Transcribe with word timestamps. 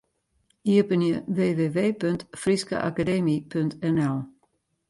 Iepenje 0.71 1.23
www.fryskeakademy.nl. 1.35 4.15